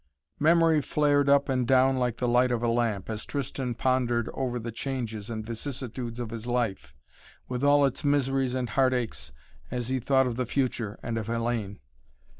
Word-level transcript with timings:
Memory 0.39 0.81
flared 0.81 1.29
up 1.29 1.47
and 1.47 1.67
down 1.67 1.95
like 1.95 2.17
the 2.17 2.27
light 2.27 2.49
of 2.51 2.63
a 2.63 2.67
lamp, 2.67 3.07
as 3.07 3.23
Tristan 3.23 3.75
pondered 3.75 4.29
over 4.33 4.57
the 4.57 4.71
changes 4.71 5.29
and 5.29 5.45
vicissitudes 5.45 6.19
of 6.19 6.31
his 6.31 6.47
life, 6.47 6.95
with 7.47 7.63
all 7.63 7.85
its 7.85 8.03
miseries 8.03 8.55
and 8.55 8.69
heart 8.71 8.95
aches, 8.95 9.31
as 9.69 9.89
he 9.89 9.99
thought 9.99 10.25
of 10.25 10.37
the 10.37 10.47
future 10.47 10.97
and 11.03 11.19
of 11.19 11.27
Hellayne. 11.27 11.77